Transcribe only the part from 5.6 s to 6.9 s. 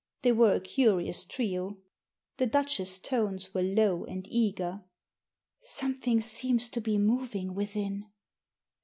Something seems to